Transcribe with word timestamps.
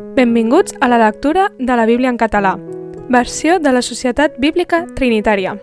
Benvinguts 0.00 0.74
a 0.80 0.88
la 0.88 0.98
lectura 0.98 1.52
de 1.58 1.76
la 1.76 1.84
Bíblia 1.84 2.08
en 2.08 2.16
català, 2.16 2.56
versió 3.08 3.58
de 3.58 3.70
la 3.72 3.82
Societat 3.82 4.38
Bíblica 4.38 4.86
Trinitària. 4.96 5.58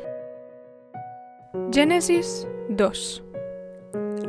Gènesis 1.73 2.45
2 2.69 3.01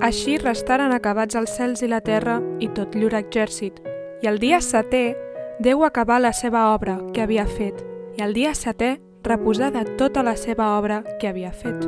Així 0.01 0.39
restaren 0.41 0.95
acabats 0.97 1.37
els 1.37 1.53
cels 1.53 1.85
i 1.85 1.91
la 1.93 2.01
terra 2.01 2.39
i 2.59 2.71
tot 2.73 2.97
llur 2.97 3.13
exèrcit, 3.21 3.83
i 4.25 4.33
el 4.33 4.41
dia 4.41 4.63
setè 4.65 5.13
Déu 5.61 5.85
acabà 5.85 6.19
la 6.19 6.33
seva 6.33 6.73
obra 6.73 6.97
que 7.13 7.27
havia 7.27 7.45
fet, 7.45 7.85
i 8.17 8.25
el 8.25 8.33
dia 8.33 8.55
setè 8.57 8.97
reposà 9.29 9.69
de 9.75 9.85
tota 10.01 10.25
la 10.25 10.37
seva 10.41 10.73
obra 10.79 11.03
que 11.21 11.29
havia 11.29 11.53
fet. 11.53 11.85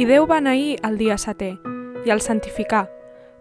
I 0.00 0.08
Déu 0.08 0.24
va 0.24 0.40
aneir 0.40 0.78
el 0.88 0.96
dia 0.96 1.20
setè 1.20 1.52
i 2.06 2.10
el 2.10 2.24
santificà, 2.24 2.86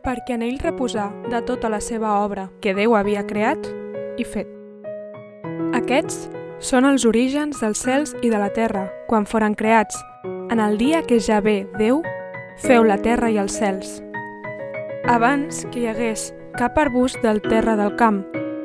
perquè 0.04 0.36
en 0.36 0.44
ell 0.46 0.59
reposà 0.59 1.09
de 1.32 1.41
tota 1.48 1.70
la 1.70 1.80
seva 1.80 2.20
obra 2.25 2.50
que 2.62 2.75
Déu 2.75 2.96
havia 2.96 3.23
creat 3.28 3.68
i 4.18 4.26
fet. 4.26 4.48
Aquests 5.78 6.28
són 6.60 6.88
els 6.89 7.06
orígens 7.06 7.62
dels 7.62 7.82
cels 7.86 8.16
i 8.25 8.32
de 8.34 8.39
la 8.42 8.50
terra, 8.54 8.88
quan 9.08 9.25
foren 9.30 9.54
creats, 9.56 9.98
en 10.50 10.60
el 10.60 10.78
dia 10.78 11.04
que 11.06 11.20
ja 11.21 11.39
ve 11.42 11.68
Déu 11.78 12.02
feu 12.58 12.84
la 12.84 12.98
terra 12.98 13.30
i 13.30 13.38
els 13.38 13.58
cels. 13.60 14.02
Abans 15.08 15.66
que 15.72 15.84
hi 15.84 15.88
hagués 15.92 16.32
cap 16.58 16.78
arbust 16.82 17.22
del 17.22 17.42
terra 17.46 17.75
del 17.78 17.94
camp, 17.96 18.24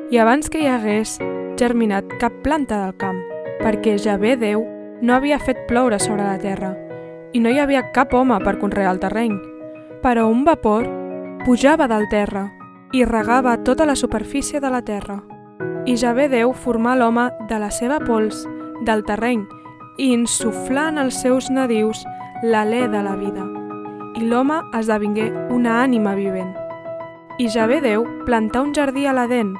i 0.09 0.17
abans 0.17 0.49
que 0.49 0.63
hi 0.63 0.69
hagués 0.69 1.19
germinat 1.59 2.09
cap 2.19 2.33
planta 2.43 2.81
del 2.81 2.95
camp, 2.97 3.21
perquè 3.61 3.97
ja 4.01 4.17
ve 4.17 4.35
Déu 4.37 4.65
no 5.01 5.13
havia 5.13 5.39
fet 5.39 5.67
ploure 5.67 5.99
sobre 5.99 6.25
la 6.25 6.39
terra, 6.41 6.73
i 7.33 7.41
no 7.41 7.49
hi 7.49 7.59
havia 7.59 7.91
cap 7.93 8.13
home 8.13 8.39
per 8.43 8.57
conrear 8.61 8.93
el 8.93 9.01
terreny, 9.01 9.37
però 10.01 10.27
un 10.29 10.43
vapor 10.45 10.89
pujava 11.45 11.87
del 11.87 12.09
terra 12.09 12.47
i 12.93 13.05
regava 13.05 13.57
tota 13.63 13.85
la 13.85 13.95
superfície 13.95 14.59
de 14.59 14.69
la 14.69 14.81
terra. 14.81 15.21
I 15.85 15.97
ja 15.99 16.13
ve 16.15 16.29
Déu 16.31 16.53
formar 16.55 16.95
l'home 16.95 17.25
de 17.49 17.57
la 17.59 17.67
seva 17.67 17.97
pols, 17.99 18.45
del 18.87 19.01
terreny, 19.03 19.41
i 19.99 20.13
insuflar 20.15 20.87
en 20.93 21.01
els 21.01 21.17
seus 21.19 21.49
nadius 21.51 22.05
l'alè 22.43 22.85
de 22.87 23.01
la 23.03 23.17
vida. 23.19 23.43
I 24.15 24.23
l'home 24.23 24.61
esdevingué 24.79 25.27
una 25.51 25.81
ànima 25.83 26.13
vivent. 26.15 26.53
I 27.37 27.49
ja 27.51 27.67
ve 27.67 27.81
Déu 27.83 28.05
plantar 28.23 28.63
un 28.63 28.71
jardí 28.71 29.03
a 29.05 29.13
l'Aden, 29.13 29.51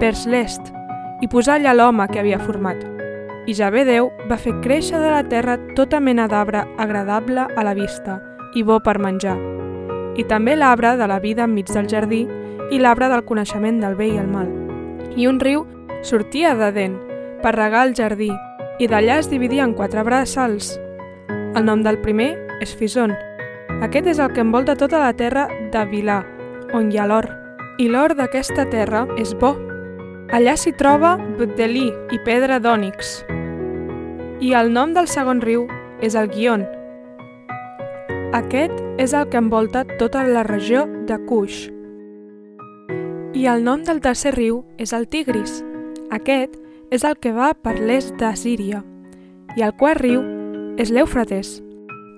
vers 0.00 0.24
l'est, 0.24 0.72
i 1.20 1.28
posar 1.28 1.58
allà 1.58 1.76
l'home 1.76 2.08
que 2.08 2.22
havia 2.22 2.40
format. 2.40 2.80
I 3.44 3.52
ja 3.52 3.68
ve 3.74 3.84
Déu 3.84 4.08
va 4.30 4.40
fer 4.40 4.56
créixer 4.64 5.04
de 5.04 5.12
la 5.12 5.22
terra 5.28 5.58
tota 5.76 6.00
mena 6.00 6.30
d'arbre 6.32 6.64
agradable 6.78 7.44
a 7.44 7.66
la 7.66 7.76
vista 7.76 8.22
i 8.54 8.64
bo 8.64 8.80
per 8.80 8.96
menjar, 8.98 9.36
i 10.16 10.24
també 10.24 10.56
l'arbre 10.56 10.96
de 10.96 11.12
la 11.12 11.20
vida 11.20 11.44
enmig 11.44 11.68
del 11.68 11.92
jardí 11.92 12.24
i 12.72 12.80
l'arbre 12.80 13.12
del 13.12 13.24
coneixement 13.28 13.84
del 13.84 14.00
bé 14.00 14.14
i 14.14 14.20
el 14.20 14.32
mal. 14.32 14.61
I 15.16 15.26
un 15.28 15.40
riu 15.40 15.66
sortia 16.02 16.54
d'Aden 16.56 16.96
per 17.42 17.54
regar 17.56 17.86
el 17.86 17.94
jardí 17.98 18.30
i 18.80 18.88
d'allà 18.88 19.18
es 19.20 19.28
dividia 19.30 19.64
en 19.66 19.74
quatre 19.78 20.02
braçals. 20.06 20.72
El 21.54 21.66
nom 21.66 21.82
del 21.84 22.00
primer 22.00 22.32
és 22.64 22.72
Fison. 22.74 23.12
Aquest 23.82 24.08
és 24.14 24.20
el 24.22 24.32
que 24.32 24.42
envolta 24.42 24.76
tota 24.78 25.00
la 25.02 25.12
terra 25.12 25.48
de 25.72 25.84
Vilà, 25.90 26.22
on 26.72 26.90
hi 26.90 26.98
ha 26.98 27.06
l'or. 27.10 27.28
I 27.78 27.88
l'or 27.88 28.14
d'aquesta 28.16 28.68
terra 28.70 29.06
és 29.18 29.34
bo. 29.38 29.54
Allà 30.32 30.56
s'hi 30.56 30.72
troba 30.78 31.16
Bdelí 31.38 31.88
i 32.12 32.20
pedra 32.24 32.60
d'ònix. 32.62 33.18
I 34.40 34.54
el 34.58 34.72
nom 34.72 34.94
del 34.96 35.10
segon 35.10 35.42
riu 35.44 35.66
és 36.00 36.16
el 36.18 36.30
Guion. 36.32 36.64
Aquest 38.32 38.72
és 39.02 39.12
el 39.12 39.28
que 39.28 39.38
envolta 39.38 39.84
tota 39.98 40.24
la 40.24 40.42
regió 40.46 40.86
de 41.08 41.18
Cuix. 41.28 41.66
I 43.42 43.48
el 43.48 43.64
nom 43.64 43.80
del 43.82 43.98
tercer 43.98 44.36
riu 44.36 44.60
és 44.78 44.92
el 44.94 45.08
Tigris. 45.10 45.64
Aquest 46.14 46.52
és 46.94 47.02
el 47.02 47.16
que 47.18 47.32
va 47.34 47.48
per 47.58 47.72
l'est 47.74 48.14
de 48.20 48.28
Síria. 48.38 48.84
I 49.58 49.64
el 49.66 49.72
quart 49.80 49.98
riu 49.98 50.20
és 50.78 50.92
l'Eufrates. 50.94 51.56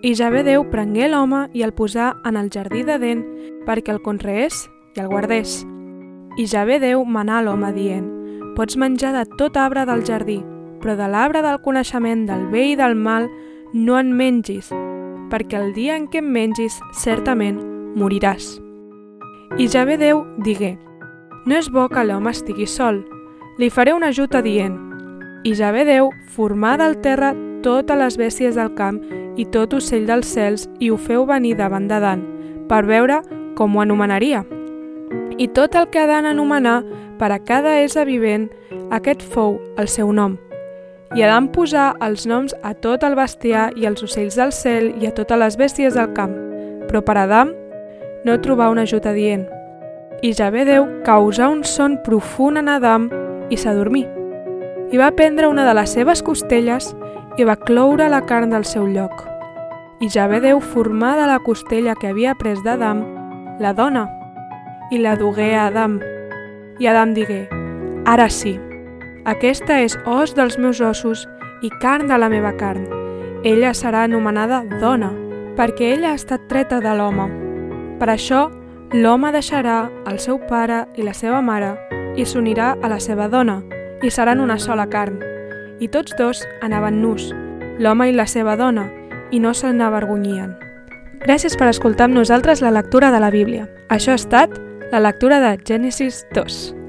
I 0.05 0.13
ja 0.19 0.29
ve 0.29 0.43
Déu 0.45 0.67
prengué 0.69 1.09
l'home 1.09 1.47
i 1.57 1.65
el 1.65 1.73
posà 1.73 2.11
en 2.29 2.37
el 2.37 2.53
jardí 2.53 2.85
d'Eden 2.85 3.25
perquè 3.65 3.95
el 3.97 4.03
conreés 4.05 4.67
i 4.99 5.01
el 5.01 5.09
guardés. 5.09 5.63
I 6.37 6.45
ja 6.45 6.69
ve 6.69 6.77
Déu 6.85 7.09
manà 7.09 7.41
l'home 7.41 7.73
dient, 7.73 8.05
pots 8.53 8.77
menjar 8.77 9.17
de 9.17 9.25
tot 9.41 9.57
arbre 9.57 9.89
del 9.89 10.05
jardí, 10.05 10.43
però 10.85 10.93
de 10.93 11.09
l'arbre 11.09 11.41
del 11.41 11.63
coneixement 11.65 12.29
del 12.29 12.51
bé 12.53 12.69
i 12.75 12.77
del 12.77 13.01
mal 13.01 13.33
no 13.73 13.97
en 13.97 14.13
mengis, 14.13 14.69
perquè 15.33 15.57
el 15.57 15.73
dia 15.73 15.97
en 15.97 16.05
què 16.05 16.21
en 16.21 16.35
mengis 16.37 16.83
certament 16.93 17.65
moriràs. 17.97 18.59
I 19.57 19.73
ja 19.73 19.89
ve 19.89 19.97
Déu 19.97 20.27
digué, 20.45 20.77
no 21.47 21.57
és 21.57 21.69
bo 21.71 21.89
que 21.93 22.05
l'home 22.05 22.33
estigui 22.33 22.67
sol, 22.67 23.03
li 23.59 23.71
faré 23.71 23.93
un 23.95 24.05
ajut 24.05 24.35
adient. 24.35 24.79
I 25.45 25.53
ja 25.55 25.71
ve 25.75 25.85
Déu 25.85 26.11
formar 26.33 26.79
del 26.81 26.97
terra 27.05 27.35
totes 27.63 27.99
les 28.01 28.17
bèsties 28.19 28.57
del 28.57 28.73
camp 28.79 29.01
i 29.37 29.45
tot 29.53 29.75
ocell 29.77 30.07
dels 30.09 30.31
cels 30.31 30.69
i 30.81 30.91
ho 30.91 30.97
feu 30.97 31.27
venir 31.29 31.55
davant 31.59 31.89
d'Adan, 31.89 32.25
per 32.69 32.85
veure 32.89 33.21
com 33.59 33.77
ho 33.77 33.83
anomenaria. 33.85 34.45
I 35.39 35.49
tot 35.53 35.75
el 35.75 35.91
que 35.91 36.01
Adan 36.01 36.27
anomenar 36.27 36.83
per 37.19 37.31
a 37.33 37.39
cada 37.39 37.79
ésser 37.83 38.07
vivent, 38.09 38.49
aquest 38.91 39.23
fou 39.23 39.59
el 39.79 39.89
seu 39.89 40.13
nom. 40.13 40.39
I 41.15 41.23
Adam 41.23 41.51
posà 41.55 41.93
els 42.03 42.25
noms 42.27 42.57
a 42.63 42.73
tot 42.75 43.05
el 43.07 43.15
bestiar 43.15 43.69
i 43.79 43.87
als 43.87 44.03
ocells 44.03 44.39
del 44.41 44.51
cel 44.53 44.91
i 44.99 45.07
a 45.07 45.15
totes 45.15 45.39
les 45.39 45.59
bèsties 45.61 45.95
del 45.95 46.11
camp, 46.17 46.35
però 46.89 47.05
per 47.05 47.19
Adam 47.21 47.53
no 48.25 48.41
trobà 48.43 48.71
un 48.73 48.83
ajut 48.83 49.07
adient. 49.07 49.54
I 50.23 50.33
ja 50.33 50.51
ve 50.51 50.65
Déu 50.65 50.87
causar 51.05 51.51
un 51.51 51.65
son 51.65 51.99
profund 52.05 52.59
en 52.59 52.69
Adam 52.69 53.09
i 53.51 53.57
s'adormí. 53.57 54.05
I 54.93 55.01
va 55.01 55.11
prendre 55.17 55.49
una 55.49 55.65
de 55.67 55.75
les 55.75 55.91
seves 55.91 56.23
costelles 56.23 56.93
i 57.39 57.45
va 57.45 57.57
cloure 57.57 58.09
la 58.09 58.23
carn 58.27 58.51
del 58.51 58.65
seu 58.65 58.87
lloc. 58.87 59.25
I 60.01 60.09
ja 60.09 60.29
ve 60.29 60.41
Déu 60.41 60.61
formar 60.61 61.17
de 61.19 61.27
la 61.27 61.41
costella 61.41 61.97
que 61.99 62.13
havia 62.13 62.37
pres 62.39 62.63
d'Adam 62.63 63.03
la 63.61 63.73
dona 63.73 64.09
i 64.91 64.99
la 64.99 65.17
dugué 65.17 65.55
a 65.55 65.67
Adam. 65.67 66.01
I 66.79 66.87
Adam 66.91 67.15
digué, 67.15 67.45
ara 68.05 68.29
sí, 68.29 68.59
aquesta 69.25 69.79
és 69.81 69.95
os 70.05 70.35
dels 70.35 70.59
meus 70.59 70.81
ossos 70.81 71.29
i 71.63 71.71
carn 71.81 72.11
de 72.11 72.19
la 72.19 72.29
meva 72.29 72.53
carn. 72.59 72.85
Ella 73.45 73.73
serà 73.77 74.05
anomenada 74.05 74.65
dona, 74.81 75.13
perquè 75.57 75.95
ella 75.95 76.11
ha 76.13 76.19
estat 76.19 76.49
treta 76.49 76.81
de 76.85 76.93
l'home. 76.99 77.29
Per 78.01 78.09
això, 78.11 78.49
l'home 78.95 79.33
deixarà 79.35 79.89
el 80.07 80.21
seu 80.23 80.39
pare 80.39 80.85
i 80.95 81.03
la 81.03 81.13
seva 81.19 81.41
mare 81.43 81.73
i 82.15 82.23
s'unirà 82.23 82.77
a 82.79 82.91
la 82.93 83.01
seva 83.03 83.27
dona, 83.29 83.57
i 84.07 84.11
seran 84.11 84.39
una 84.39 84.55
sola 84.63 84.87
carn. 84.87 85.19
I 85.83 85.89
tots 85.91 86.15
dos 86.19 86.45
anaven 86.63 87.01
nus, 87.03 87.33
l'home 87.83 88.07
i 88.13 88.15
la 88.15 88.29
seva 88.31 88.55
dona, 88.57 88.87
i 89.35 89.41
no 89.43 89.51
se 89.55 89.73
n'avergonyien. 89.73 90.55
Gràcies 91.27 91.59
per 91.59 91.73
escoltar 91.73 92.07
amb 92.07 92.21
nosaltres 92.21 92.63
la 92.63 92.71
lectura 92.71 93.11
de 93.11 93.19
la 93.19 93.33
Bíblia. 93.35 93.67
Això 93.91 94.15
ha 94.15 94.21
estat 94.21 94.55
la 94.93 95.03
lectura 95.03 95.43
de 95.43 95.57
Gènesis 95.67 96.23
2. 96.37 96.84